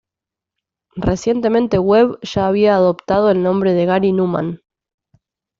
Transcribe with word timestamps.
Recientemente 0.95 1.77
Webb 1.77 2.17
ya 2.23 2.47
había 2.47 2.73
adoptado 2.75 3.29
el 3.29 3.43
nombre 3.43 3.73
de 3.75 3.85
Gary 3.85 4.13
Numan. 4.13 4.59